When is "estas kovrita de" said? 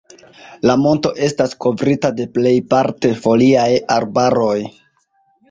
1.27-2.27